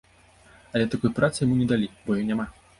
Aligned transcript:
Але 0.77 0.85
такой 0.95 1.13
працы 1.21 1.37
яму 1.45 1.61
не 1.61 1.71
далі, 1.75 1.93
бо 2.09 2.19
яе 2.19 2.29
няма. 2.35 2.53